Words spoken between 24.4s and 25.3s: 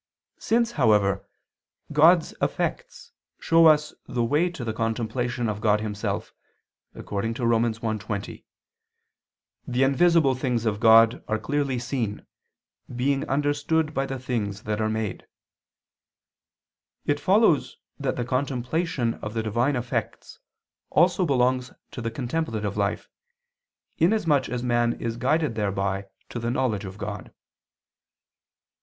as man is